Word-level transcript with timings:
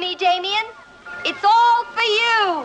me, 0.00 0.14
Damien? 0.14 0.64
It's 1.26 1.44
all 1.44 1.84
for 1.84 2.02
you. 2.02 2.64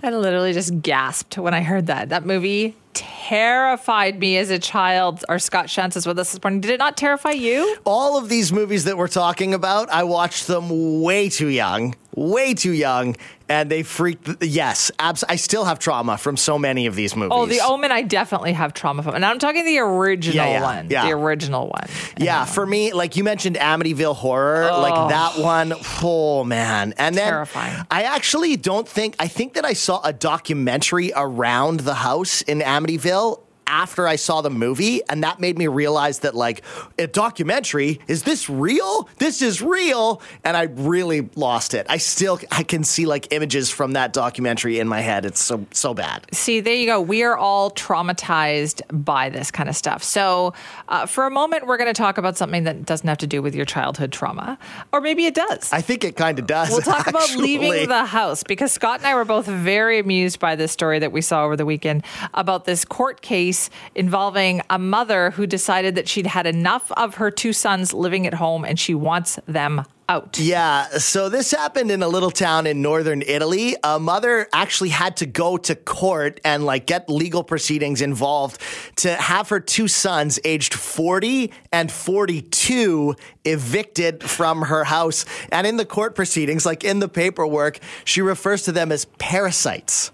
I 0.00 0.10
literally 0.10 0.52
just 0.52 0.82
gasped 0.82 1.38
when 1.38 1.54
I 1.54 1.62
heard 1.62 1.86
that. 1.86 2.10
That 2.10 2.26
movie 2.26 2.76
terrified 2.92 4.18
me 4.18 4.36
as 4.36 4.50
a 4.50 4.58
child. 4.58 5.24
Our 5.28 5.38
Scott 5.38 5.66
Shantz 5.66 5.96
is 5.96 6.06
with 6.06 6.18
us 6.18 6.32
this 6.32 6.42
morning. 6.42 6.60
Did 6.60 6.72
it 6.72 6.78
not 6.78 6.96
terrify 6.96 7.30
you? 7.30 7.76
All 7.84 8.18
of 8.18 8.28
these 8.28 8.52
movies 8.52 8.84
that 8.84 8.98
we're 8.98 9.08
talking 9.08 9.54
about, 9.54 9.88
I 9.88 10.04
watched 10.04 10.46
them 10.46 11.02
way 11.02 11.28
too 11.30 11.48
young, 11.48 11.94
way 12.18 12.54
too 12.54 12.72
young, 12.72 13.16
and 13.48 13.70
they 13.70 13.82
freaked. 13.82 14.42
Yes, 14.42 14.90
abs- 14.98 15.24
I 15.28 15.36
still 15.36 15.64
have 15.64 15.78
trauma 15.78 16.18
from 16.18 16.36
so 16.36 16.58
many 16.58 16.86
of 16.86 16.94
these 16.94 17.14
oh, 17.14 17.18
movies. 17.18 17.32
Oh, 17.32 17.46
The 17.46 17.60
Omen, 17.60 17.92
I 17.92 18.02
definitely 18.02 18.52
have 18.52 18.74
trauma 18.74 19.02
from. 19.02 19.14
And 19.14 19.24
I'm 19.24 19.38
talking 19.38 19.64
the 19.64 19.78
original 19.78 20.36
Yeah, 20.36 20.50
yeah, 20.50 20.62
one. 20.62 20.90
yeah. 20.90 21.06
The 21.06 21.12
original 21.12 21.68
one. 21.68 21.88
Yeah, 22.18 22.44
for 22.44 22.66
me, 22.66 22.92
like 22.92 23.16
you 23.16 23.24
mentioned 23.24 23.56
Amityville 23.56 24.16
Horror, 24.16 24.70
like 24.72 25.08
that 25.10 25.38
one, 25.38 25.72
oh 26.02 26.44
man. 26.44 26.94
And 26.98 27.16
then 27.16 27.28
Terrifying. 27.30 27.84
I 27.90 28.02
actually 28.04 28.56
don't 28.56 28.88
think 28.88 29.16
I 29.18 29.28
think 29.28 29.54
that 29.54 29.64
I 29.64 29.72
saw 29.72 30.00
a 30.02 30.12
documentary 30.12 31.12
around 31.14 31.80
the 31.80 31.94
house 31.94 32.42
in 32.42 32.60
Amityville 32.60 33.40
after 33.68 34.08
I 34.08 34.16
saw 34.16 34.40
the 34.40 34.50
movie, 34.50 35.02
and 35.08 35.22
that 35.22 35.38
made 35.38 35.58
me 35.58 35.68
realize 35.68 36.20
that 36.20 36.34
like 36.34 36.62
a 36.98 37.06
documentary, 37.06 38.00
is 38.08 38.24
this 38.24 38.50
real? 38.50 39.08
This 39.18 39.42
is 39.42 39.62
real. 39.62 40.20
And 40.42 40.56
I 40.56 40.62
really 40.62 41.28
lost 41.36 41.74
it. 41.74 41.86
I 41.88 41.98
still 41.98 42.40
I 42.50 42.62
can 42.62 42.82
see 42.82 43.06
like 43.06 43.32
images 43.32 43.70
from 43.70 43.92
that 43.92 44.12
documentary 44.12 44.80
in 44.80 44.88
my 44.88 45.00
head. 45.00 45.24
It's 45.24 45.40
so 45.40 45.66
so 45.70 45.94
bad. 45.94 46.26
See, 46.32 46.60
there 46.60 46.74
you 46.74 46.86
go. 46.86 47.00
We 47.00 47.22
are 47.22 47.36
all 47.36 47.70
traumatized 47.70 48.80
by 48.90 49.28
this 49.28 49.50
kind 49.50 49.68
of 49.68 49.76
stuff. 49.76 50.02
So, 50.02 50.54
uh, 50.88 51.06
for 51.06 51.26
a 51.26 51.30
moment, 51.30 51.66
we're 51.66 51.76
going 51.76 51.92
to 51.92 51.98
talk 51.98 52.18
about 52.18 52.36
something 52.36 52.64
that 52.64 52.86
doesn't 52.86 53.06
have 53.06 53.18
to 53.18 53.26
do 53.26 53.42
with 53.42 53.54
your 53.54 53.66
childhood 53.66 54.12
trauma, 54.12 54.58
or 54.92 55.00
maybe 55.00 55.26
it 55.26 55.34
does. 55.34 55.72
I 55.72 55.82
think 55.82 56.04
it 56.04 56.16
kind 56.16 56.38
of 56.38 56.46
does. 56.46 56.70
We'll 56.70 56.80
talk 56.80 57.06
about 57.06 57.36
leaving 57.36 57.88
the 57.88 58.04
house 58.06 58.42
because 58.42 58.72
Scott 58.72 59.00
and 59.00 59.06
I 59.06 59.14
were 59.14 59.26
both 59.26 59.46
very 59.46 59.98
amused 59.98 60.40
by 60.40 60.56
this 60.56 60.72
story 60.72 60.98
that 61.00 61.12
we 61.12 61.20
saw 61.20 61.44
over 61.44 61.56
the 61.56 61.66
weekend 61.66 62.04
about 62.32 62.64
this 62.64 62.84
court 62.84 63.20
case 63.20 63.57
involving 63.94 64.62
a 64.70 64.78
mother 64.78 65.30
who 65.32 65.46
decided 65.46 65.94
that 65.94 66.08
she'd 66.08 66.26
had 66.26 66.46
enough 66.46 66.90
of 66.92 67.16
her 67.16 67.30
two 67.30 67.52
sons 67.52 67.92
living 67.92 68.26
at 68.26 68.34
home 68.34 68.64
and 68.64 68.78
she 68.78 68.94
wants 68.94 69.38
them 69.46 69.84
out. 70.08 70.38
Yeah, 70.38 70.88
so 70.98 71.28
this 71.28 71.50
happened 71.50 71.90
in 71.90 72.02
a 72.02 72.08
little 72.08 72.30
town 72.30 72.66
in 72.66 72.80
northern 72.80 73.22
Italy. 73.22 73.76
A 73.84 73.98
mother 73.98 74.48
actually 74.52 74.88
had 74.88 75.18
to 75.18 75.26
go 75.26 75.58
to 75.58 75.74
court 75.74 76.40
and 76.44 76.64
like 76.64 76.86
get 76.86 77.10
legal 77.10 77.44
proceedings 77.44 78.00
involved 78.00 78.60
to 78.96 79.14
have 79.14 79.50
her 79.50 79.60
two 79.60 79.86
sons 79.86 80.40
aged 80.44 80.72
40 80.72 81.52
and 81.72 81.92
42 81.92 83.14
evicted 83.44 84.22
from 84.22 84.62
her 84.62 84.84
house. 84.84 85.26
And 85.52 85.66
in 85.66 85.76
the 85.76 85.86
court 85.86 86.14
proceedings, 86.14 86.64
like 86.64 86.84
in 86.84 87.00
the 87.00 87.08
paperwork, 87.08 87.78
she 88.04 88.22
refers 88.22 88.62
to 88.62 88.72
them 88.72 88.90
as 88.90 89.04
parasites. 89.18 90.10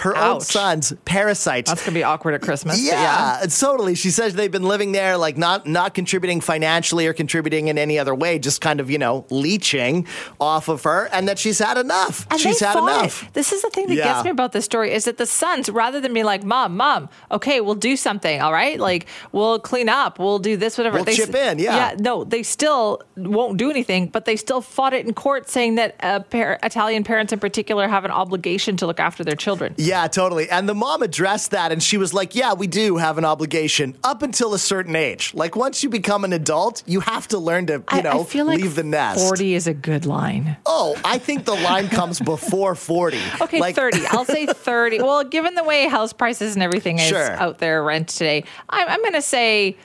Her 0.00 0.16
own 0.16 0.40
sons, 0.40 0.92
parasites. 1.04 1.70
That's 1.70 1.82
going 1.82 1.92
to 1.94 1.98
be 1.98 2.04
awkward 2.04 2.34
at 2.34 2.42
Christmas. 2.42 2.76
but 2.76 2.84
Yeah, 2.84 3.44
totally. 3.48 3.94
She 3.94 4.10
says 4.10 4.34
they've 4.34 4.50
been 4.50 4.64
living 4.64 4.92
there, 4.92 5.16
like 5.16 5.36
not 5.36 5.66
not 5.66 5.94
contributing 5.94 6.40
financially 6.40 7.06
or 7.06 7.12
contributing 7.12 7.68
in 7.68 7.76
any 7.78 7.98
other 7.98 8.14
way, 8.14 8.38
just 8.38 8.60
kind 8.60 8.80
of 8.80 8.90
you 8.90 8.98
know 8.98 9.26
leeching 9.30 10.06
off 10.40 10.68
of 10.68 10.82
her, 10.84 11.08
and 11.12 11.28
that 11.28 11.38
she's 11.38 11.58
had 11.58 11.76
enough. 11.78 12.26
And 12.30 12.40
she's 12.40 12.60
had 12.60 12.76
enough. 12.78 13.24
It. 13.24 13.34
This 13.34 13.52
is 13.52 13.62
the 13.62 13.70
thing 13.70 13.88
that 13.88 13.94
Yeah. 13.94 14.04
gets 14.14 14.24
me 14.24 14.30
about 14.30 14.52
this 14.52 14.64
story 14.64 14.92
is 14.92 15.04
that 15.04 15.18
the 15.18 15.26
sons, 15.26 15.68
rather 15.68 16.00
than 16.00 16.12
be 16.14 16.22
like, 16.22 16.44
"Mom, 16.44 16.76
mom, 16.76 17.08
okay, 17.30 17.60
we'll 17.60 17.74
do 17.74 17.96
something, 17.96 18.40
all 18.40 18.52
right, 18.52 18.78
like 18.80 19.06
we'll 19.32 19.58
clean 19.58 19.88
up, 19.88 20.18
we'll 20.18 20.38
do 20.38 20.56
this, 20.56 20.78
whatever." 20.78 20.96
We'll 20.96 21.04
they, 21.04 21.14
chip 21.16 21.34
in, 21.34 21.58
yeah. 21.58 21.76
yeah. 21.90 21.96
No, 21.98 22.24
they 22.24 22.42
still 22.42 23.02
won't 23.16 23.58
do 23.58 23.70
anything, 23.70 24.06
but 24.08 24.24
they 24.24 24.36
still 24.36 24.60
fought 24.60 24.92
it 24.94 25.04
in 25.06 25.12
court, 25.14 25.48
saying 25.50 25.74
that 25.74 25.96
uh, 26.02 26.20
par- 26.20 26.58
Italian 26.62 27.04
parents 27.04 27.32
in 27.32 27.38
particular 27.38 27.86
have 27.88 28.04
an 28.04 28.10
obligation 28.10 28.76
to 28.78 28.86
look 28.86 29.00
after 29.00 29.24
their 29.24 29.34
children. 29.36 29.74
Yeah, 29.76 29.89
totally. 30.10 30.48
And 30.50 30.68
the 30.68 30.74
mom 30.74 31.02
addressed 31.02 31.50
that, 31.52 31.72
and 31.72 31.82
she 31.82 31.96
was 31.96 32.12
like, 32.14 32.34
"Yeah, 32.34 32.54
we 32.54 32.66
do 32.66 32.96
have 32.96 33.18
an 33.18 33.24
obligation 33.24 33.96
up 34.04 34.22
until 34.22 34.54
a 34.54 34.58
certain 34.58 34.96
age. 34.96 35.32
Like 35.34 35.56
once 35.56 35.82
you 35.82 35.88
become 35.88 36.24
an 36.24 36.32
adult, 36.32 36.82
you 36.86 37.00
have 37.00 37.28
to 37.28 37.38
learn 37.38 37.66
to, 37.66 37.72
you 37.74 37.84
I, 37.88 38.00
know, 38.02 38.20
I 38.20 38.24
feel 38.24 38.46
like 38.46 38.60
leave 38.60 38.74
the 38.74 38.84
nest." 38.84 39.20
Forty 39.20 39.54
is 39.54 39.66
a 39.66 39.74
good 39.74 40.06
line. 40.06 40.56
Oh, 40.66 40.98
I 41.04 41.18
think 41.18 41.44
the 41.44 41.54
line 41.54 41.88
comes 41.88 42.20
before 42.20 42.74
forty. 42.74 43.20
Okay, 43.40 43.60
Like- 43.60 43.74
30. 43.74 44.06
I'll 44.10 44.24
say 44.24 44.46
30. 44.70 44.98
Well, 45.00 45.24
given 45.24 45.54
the 45.54 45.64
way 45.64 45.88
house 45.88 46.12
prices 46.12 46.54
and 46.54 46.62
everything 46.62 46.98
is 46.98 47.08
Sure. 47.08 47.32
out 47.32 47.58
there 47.58 47.82
rent 47.82 48.08
today, 48.08 48.44
I'm, 48.68 48.88
I'm 48.88 49.00
going 49.00 49.14
to 49.14 49.22
say 49.22 49.76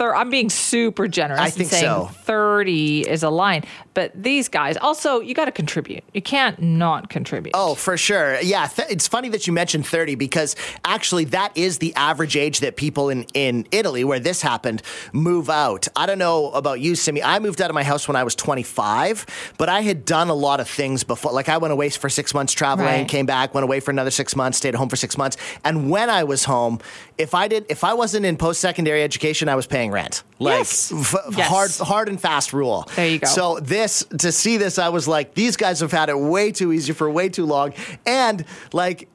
thir- 0.00 0.14
I'm 0.14 0.30
being 0.30 0.48
super 0.50 1.06
generous. 1.06 1.40
I 1.40 1.50
think 1.50 1.68
saying 1.70 1.84
so. 1.84 2.06
30 2.24 3.02
is 3.08 3.22
a 3.22 3.28
line. 3.30 3.64
But 3.92 4.12
these 4.20 4.48
guys, 4.48 4.76
also, 4.78 5.20
you 5.20 5.34
got 5.34 5.44
to 5.44 5.52
contribute. 5.52 6.02
You 6.14 6.22
can't 6.22 6.60
not 6.62 7.10
contribute. 7.10 7.52
Oh, 7.54 7.74
for 7.74 7.96
sure. 7.96 8.40
Yeah, 8.40 8.66
th- 8.66 8.88
it's 8.90 9.06
funny 9.06 9.28
that 9.30 9.46
you 9.46 9.52
mentioned 9.52 9.86
30 9.86 10.14
because 10.14 10.56
actually 10.84 11.24
that 11.26 11.56
is 11.56 11.78
the 11.78 11.94
average 11.96 12.36
age 12.36 12.60
that 12.60 12.76
people 12.76 13.10
in 13.10 13.26
in 13.34 13.66
Italy 13.72 14.02
where 14.04 14.18
this 14.20 14.40
happened 14.42 14.80
move 15.12 15.50
out. 15.50 15.86
I 15.96 16.06
don't 16.06 16.18
know 16.18 16.50
about 16.52 16.80
you, 16.80 16.94
Simi. 16.94 17.22
I 17.22 17.38
moved 17.40 17.60
out 17.60 17.68
of 17.68 17.74
my 17.74 17.82
house 17.82 18.08
when 18.08 18.16
I 18.16 18.24
was 18.24 18.34
25, 18.34 19.26
but 19.58 19.68
I 19.68 19.82
had 19.82 20.04
done 20.04 20.28
a 20.30 20.34
lot 20.34 20.60
of 20.60 20.68
things 20.68 21.04
before. 21.04 21.32
Like 21.32 21.48
I 21.48 21.58
went 21.58 21.72
away 21.72 21.90
for 21.90 22.08
6 22.08 22.32
months 22.34 22.52
traveling, 22.54 22.86
Right. 22.88 23.08
came 23.08 23.26
back, 23.26 23.52
went 23.54 23.64
away 23.64 23.80
for 23.80 23.90
another 23.90 24.10
6 24.10 24.34
months, 24.36 24.58
stayed 24.58 24.70
at 24.70 24.74
home 24.76 24.88
for 24.88 24.96
6 24.96 25.18
months. 25.18 25.36
And 25.64 25.90
when 25.90 26.08
I 26.08 26.24
was 26.24 26.44
home, 26.44 26.78
if 27.18 27.34
I 27.34 27.48
did 27.48 27.66
if 27.68 27.84
I 27.84 27.92
wasn't 27.94 28.24
in 28.24 28.36
post-secondary 28.36 29.02
education, 29.02 29.48
I 29.48 29.56
was 29.56 29.66
paying 29.66 29.89
rent. 29.90 30.22
Like 30.38 30.58
Yes. 30.58 30.92
f- 30.92 31.14
Yes. 31.36 31.48
hard 31.48 31.70
hard 31.88 32.08
and 32.08 32.20
fast 32.20 32.52
rule. 32.52 32.88
There 32.96 33.06
you 33.08 33.18
go. 33.18 33.26
So 33.28 33.58
this 33.60 34.04
to 34.18 34.32
see 34.32 34.56
this, 34.56 34.78
I 34.78 34.88
was 34.88 35.06
like, 35.08 35.34
these 35.34 35.56
guys 35.56 35.80
have 35.80 35.92
had 35.92 36.08
it 36.08 36.18
way 36.18 36.52
too 36.52 36.72
easy 36.72 36.92
for 36.92 37.10
way 37.10 37.28
too 37.28 37.46
long, 37.46 37.72
and 38.06 38.44
like. 38.72 39.08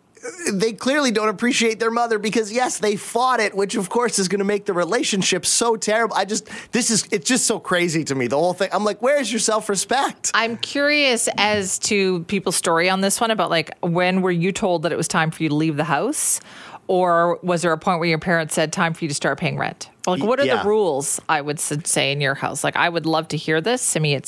They 0.51 0.73
clearly 0.73 1.11
don't 1.11 1.29
appreciate 1.29 1.79
their 1.79 1.91
mother 1.91 2.17
because 2.17 2.51
yes, 2.51 2.79
they 2.79 2.95
fought 2.95 3.39
it, 3.39 3.53
which 3.55 3.75
of 3.75 3.89
course 3.89 4.17
is 4.17 4.27
going 4.27 4.39
to 4.39 4.43
make 4.45 4.65
the 4.65 4.73
relationship 4.73 5.45
so 5.45 5.75
terrible. 5.75 6.15
I 6.15 6.25
just 6.25 6.49
this 6.71 6.89
is 6.89 7.07
it's 7.11 7.27
just 7.29 7.45
so 7.45 7.59
crazy 7.59 8.03
to 8.05 8.15
me. 8.15 8.25
The 8.25 8.35
whole 8.35 8.55
thing. 8.55 8.69
I'm 8.73 8.83
like, 8.83 9.03
where 9.03 9.19
is 9.21 9.31
your 9.31 9.39
self 9.39 9.69
respect? 9.69 10.31
I'm 10.33 10.57
curious 10.57 11.29
as 11.37 11.77
to 11.79 12.23
people's 12.23 12.55
story 12.55 12.89
on 12.89 13.01
this 13.01 13.21
one 13.21 13.29
about 13.29 13.51
like 13.51 13.69
when 13.83 14.23
were 14.23 14.31
you 14.31 14.51
told 14.51 14.81
that 14.81 14.91
it 14.91 14.95
was 14.97 15.07
time 15.07 15.29
for 15.29 15.43
you 15.43 15.49
to 15.49 15.55
leave 15.55 15.77
the 15.77 15.83
house? 15.83 16.39
Or 16.87 17.39
was 17.41 17.61
there 17.63 17.71
a 17.71 17.77
point 17.77 17.99
where 17.99 18.07
your 18.07 18.19
parents 18.19 18.53
said 18.53 18.71
time 18.71 18.93
for 18.93 19.03
you 19.05 19.09
to 19.09 19.15
start 19.15 19.39
paying 19.39 19.57
rent? 19.57 19.89
Like, 20.05 20.23
what 20.23 20.39
are 20.39 20.45
Yeah. 20.45 20.61
the 20.61 20.69
rules, 20.69 21.19
I 21.27 21.41
would 21.41 21.59
say, 21.59 22.11
in 22.11 22.21
your 22.21 22.35
house? 22.35 22.63
Like, 22.63 22.75
I 22.75 22.87
would 22.89 23.07
love 23.07 23.27
to 23.29 23.37
hear 23.37 23.59
this. 23.59 23.81
Simi 23.81 24.13
at 24.13 24.27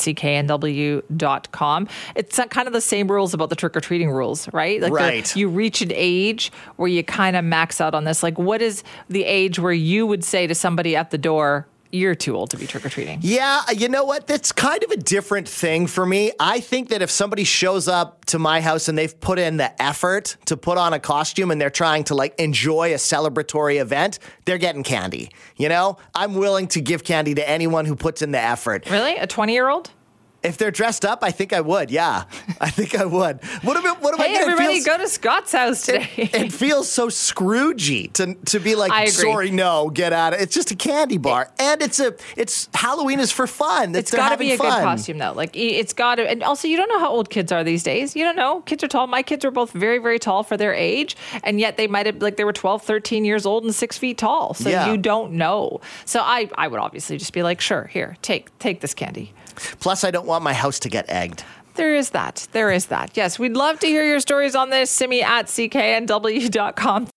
cknw.com. 0.72 1.88
It's 2.16 2.40
kind 2.50 2.67
of 2.67 2.73
the 2.73 2.81
same 2.81 3.12
rules 3.12 3.34
about 3.35 3.50
the 3.50 3.56
trick 3.56 3.75
or 3.78 3.79
treating 3.81 4.09
rules, 4.09 4.51
right? 4.53 4.81
Like, 4.81 4.91
Right. 4.91 5.35
you 5.35 5.50
reach 5.50 5.81
an 5.81 5.91
age 5.94 6.51
where 6.78 6.88
you 6.90 7.03
kind 7.03 7.35
of 7.35 7.46
max 7.46 7.79
out 7.79 7.94
on 7.94 8.06
this. 8.06 8.23
Like, 8.23 8.40
what 8.40 8.62
is 8.62 8.84
the 9.09 9.23
age 9.23 9.59
where 9.59 9.72
you 9.73 10.07
would 10.07 10.23
say 10.23 10.47
to 10.47 10.56
somebody 10.56 10.96
at 10.96 11.12
the 11.12 11.17
door, 11.19 11.67
you're 11.92 12.16
too 12.16 12.36
old 12.36 12.52
to 12.52 12.58
be 12.58 12.68
trick 12.68 12.86
or 12.86 12.90
treating? 12.90 13.20
Yeah, 13.22 13.62
you 13.72 13.90
know 13.90 14.03
what? 14.03 14.28
That's 14.28 14.52
kind 14.52 14.84
of 14.84 14.92
a 14.92 14.98
different 14.98 15.48
thing 15.48 15.88
for 15.88 16.06
me. 16.06 16.31
I 16.40 16.59
think 16.59 16.90
that 16.90 17.02
if 17.02 17.09
somebody 17.09 17.44
shows 17.44 17.88
up 17.88 18.25
to 18.25 18.40
my 18.40 18.62
house 18.62 18.88
and 18.88 18.98
they've 18.98 19.20
put 19.20 19.40
in 19.40 19.58
the 19.58 19.81
effort 19.81 20.38
to 20.46 20.58
put 20.58 20.78
on 20.78 20.94
a 20.94 21.00
costume 21.00 21.52
and 21.52 21.59
they're 21.59 21.70
trying 21.70 22.03
to 22.06 22.16
like 22.16 22.40
enjoy 22.40 22.94
a 22.94 22.97
celebratory 22.97 23.80
event, 23.81 24.20
they're 24.46 24.58
getting 24.58 24.84
candy. 24.84 25.30
You 25.56 25.70
know, 25.70 25.97
I'm 26.14 26.36
willing 26.36 26.68
to 26.70 26.81
give 26.81 27.03
candy 27.03 27.36
to 27.36 27.50
anyone 27.50 27.86
who 27.86 27.96
puts 27.96 28.22
in 28.22 28.31
the 28.31 28.40
effort. 28.40 28.90
Really? 28.90 29.18
A 29.18 29.28
20 29.28 29.53
year 29.53 29.70
old? 29.70 29.92
If 30.47 30.58
they're 30.58 30.72
dressed 30.72 31.06
up, 31.06 31.19
I 31.24 31.31
think 31.31 31.53
I 31.53 31.62
would. 31.62 31.91
Yeah, 31.91 32.24
I 32.62 32.69
think 32.69 32.96
I 32.96 33.06
would. 33.06 33.44
What 33.63 33.78
about 33.78 34.02
what 34.02 34.13
am 34.13 34.22
I 34.22 34.28
Hey, 34.28 34.34
gonna 34.40 34.52
everybody, 34.53 34.81
feel? 34.81 34.97
go 34.97 35.03
to 35.03 35.08
Scott's 35.09 35.52
house 35.52 35.85
today. 35.85 36.09
it 36.18 36.52
feels 36.63 36.90
so 36.91 37.09
Scroogey 37.09 38.12
to 38.13 38.34
to 38.46 38.59
be 38.59 38.75
like, 38.75 39.09
sorry, 39.09 39.52
no, 39.52 39.90
get 39.90 40.13
out 40.13 40.34
of 40.34 40.40
it. 40.40 40.44
It's 40.44 40.53
just 40.56 40.72
a 40.72 40.75
candy 40.75 41.18
bar, 41.18 41.52
and 41.59 41.82
it's 41.82 41.99
a 41.99 42.16
it's 42.35 42.70
Halloween 42.73 43.20
is 43.20 43.32
for 43.32 43.47
fun. 43.47 43.94
It's 43.96 44.11
they're 44.11 44.20
got 44.20 44.29
to 44.29 44.38
be 44.38 44.52
a 44.53 44.58
fun. 44.58 44.72
good 44.79 44.84
costume, 44.84 45.17
though. 45.17 45.34
Like, 45.34 45.52
it's 45.55 45.94
got 45.94 46.16
to, 46.16 46.29
and 46.29 46.44
also, 46.44 46.67
you 46.67 46.78
don't 46.78 46.90
know 46.90 46.99
how 46.99 47.09
old 47.09 47.29
kids 47.29 47.52
are 47.52 47.64
these 47.64 47.84
days. 47.84 48.16
You 48.16 48.23
don't 48.23 48.35
know. 48.35 48.61
Kids 48.61 48.84
are 48.84 48.88
tall. 48.88 49.08
My 49.08 49.22
kids 49.23 49.44
are 49.46 49.52
both 49.52 49.72
very, 49.72 49.97
very 49.99 50.20
tall 50.20 50.44
for 50.44 50.58
their 50.58 50.73
age, 50.73 51.16
and 51.44 51.59
yet 51.59 51.78
they 51.78 51.88
might 51.88 52.05
have, 52.05 52.22
like, 52.22 52.38
they 52.38 52.44
were 52.44 52.53
12, 52.53 52.84
13 52.84 53.26
years 53.26 53.46
old 53.46 53.64
and 53.64 53.73
six 53.76 53.97
feet 53.97 54.17
tall. 54.17 54.53
So 54.53 54.70
Yeah. 54.70 54.91
you 54.91 54.97
don't 54.97 55.34
know. 55.34 55.82
So 56.05 56.22
I, 56.22 56.49
I 56.58 56.67
would 56.67 56.79
obviously 56.79 57.17
just 57.17 57.34
be 57.34 57.44
like, 57.44 57.59
sure, 57.61 57.85
here, 57.85 58.16
take, 58.22 58.58
take 58.59 58.82
this 58.82 58.94
candy. 58.94 59.34
Plus, 59.79 60.03
I 60.03 60.11
don't 60.11 60.28
want 60.37 60.43
my 60.43 60.53
house 60.53 60.78
to 60.78 60.89
get 60.89 61.05
egged. 61.09 61.43
There 61.73 61.95
is 61.95 62.11
that. 62.11 62.47
There 62.51 62.72
is 62.72 62.87
that. 62.87 63.17
Yes, 63.17 63.39
we'd 63.39 63.53
love 63.53 63.79
to 63.79 63.87
hear 63.87 64.03
your 64.03 64.19
stories 64.19 64.55
on 64.55 64.69
this. 64.69 64.91
Simi 64.91 65.23
at 65.23 65.47
cknw.com. 65.47 67.05